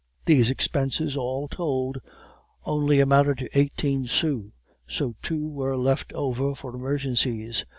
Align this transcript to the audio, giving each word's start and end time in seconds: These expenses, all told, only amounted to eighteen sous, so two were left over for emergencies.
These 0.25 0.49
expenses, 0.49 1.15
all 1.15 1.47
told, 1.47 2.01
only 2.65 2.99
amounted 2.99 3.37
to 3.37 3.49
eighteen 3.55 4.07
sous, 4.07 4.51
so 4.87 5.13
two 5.21 5.47
were 5.47 5.77
left 5.77 6.11
over 6.13 6.55
for 6.55 6.73
emergencies. 6.73 7.65